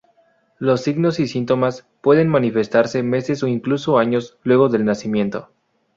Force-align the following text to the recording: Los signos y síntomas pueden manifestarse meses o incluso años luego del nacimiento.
Los 0.57 0.81
signos 0.81 1.19
y 1.19 1.27
síntomas 1.27 1.85
pueden 2.01 2.27
manifestarse 2.27 3.03
meses 3.03 3.43
o 3.43 3.47
incluso 3.47 3.99
años 3.99 4.39
luego 4.43 4.67
del 4.67 4.83
nacimiento. 4.83 5.51